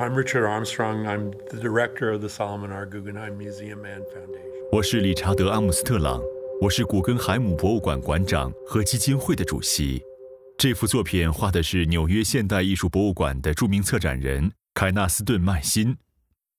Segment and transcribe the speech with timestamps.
[0.00, 1.08] I'm Richard Armstrong.
[1.08, 2.86] I'm the director of the Solomon R.
[2.86, 4.68] Guggenheim Museum and Foundation.
[4.70, 6.22] 我是理查德·阿姆斯特朗，
[6.60, 10.00] 我是古根海姆博物馆馆长和基金会的主席。
[10.56, 15.96] 这幅作品画的是纽约现代艺术博物馆的著名策展人凯纳斯顿·麦辛。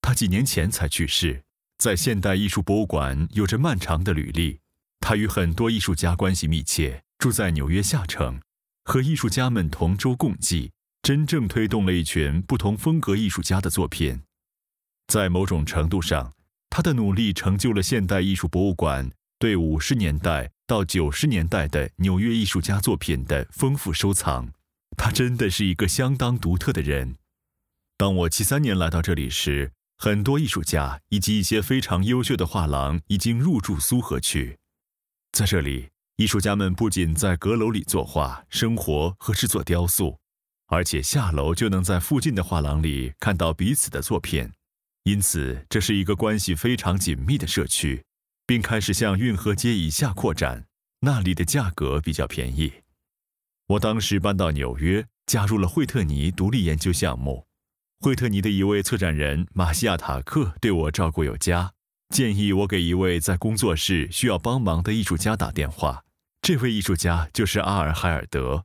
[0.00, 1.42] 他几年前才去世，
[1.76, 4.60] 在现代艺术博物馆有着漫长的履历。
[5.00, 8.40] 他与很多艺术家关系密切，住在纽约下城，
[8.84, 10.72] 和艺术家们同舟共济。
[11.06, 14.20] 真正推动了一群不同风格艺术家的作品，
[15.06, 16.34] 在某种程度上，
[16.68, 24.50] 他的努力成就了现代艺术博物馆对五十年代到九十年代的纽约艺术家作品的丰富收藏。
[24.96, 27.14] 他真的是一个相当独特的人。
[27.96, 34.58] 当我七三年来到这里时，很多艺术家以及一些非常优秀的画廊已经入驻苏河区。
[35.30, 40.18] 在这里，艺术家们不仅在阁楼里作画、生活和制作雕塑。
[40.66, 44.50] 而且下楼就能在附近的画廊里看到彼此的作品，
[45.04, 48.04] 因此这是一个关系非常紧密的社区，
[48.46, 50.66] 并开始向运河街以下扩展。
[51.00, 52.72] 那里的价格比较便宜。
[53.68, 57.46] 我当时搬到纽约，加入了惠特尼独立研究项目。
[58.00, 61.72] 惠特尼的一位策展人马西亚塔克对我照顾有加，
[62.10, 66.02] 建议我给一位在工作室需要帮忙的艺术家打电话。
[66.42, 68.64] 这位艺术家就是阿尔海尔德。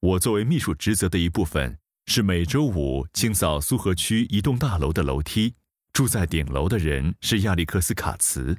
[0.00, 5.56] 我作为秘书职责的一部分，是每周五清扫苏河区一栋大楼的楼梯。
[5.92, 8.56] 住在顶楼的人是亚历克斯·卡茨。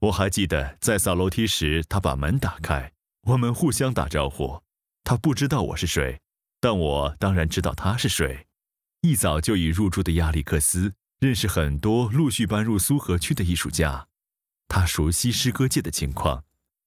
[0.00, 2.92] 我还记得在扫楼梯时，他把门打开，
[3.28, 4.60] 我们互相打招呼。
[5.04, 6.20] 他不知道我是谁，
[6.60, 8.46] 但我当然知道他是谁。
[9.00, 14.06] 一早就已入住的亚历克斯认识很多陆续搬入苏河区的艺术家，
[14.68, 16.44] 他熟悉诗歌界的情况，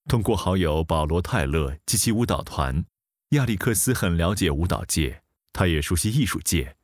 [0.08, 2.86] 通过好友保罗·泰勒及其舞蹈团。
[3.32, 6.78] 亚历克斯很了解舞蹈界，他也熟悉艺术界，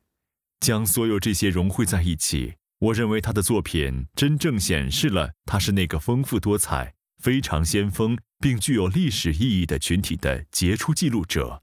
[0.60, 2.56] 将所有这些融汇在一起。
[2.80, 11.62] 我认为他的作品真正显示了他是那个丰富多彩、非常先锋并具有历史意义的群体的杰出记录者。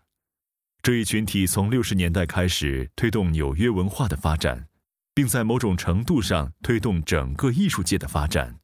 [0.82, 4.68] 这一群体从六十年代开始推动纽约文化的发展，
[5.14, 8.60] 并在某种程度上推动整个艺术界的发展，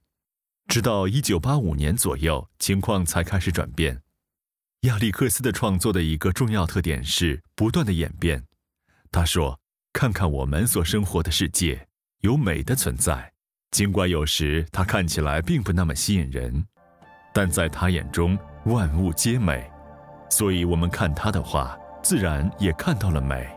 [0.67, 4.01] 直到一九八五年左右，情况才开始转变。
[4.87, 8.43] 亚历克斯的创作的一个重要特点是不断的演变。
[9.11, 9.59] 他说
[9.91, 11.87] ：“看看我们所生活的世界，
[12.21, 13.33] 有美的存在，
[13.71, 16.65] 尽管有时它看起来并不那么吸引人，
[17.33, 19.69] 但在他眼中万物皆美，
[20.29, 23.47] 所以我们看他的画，自然也看到了美。”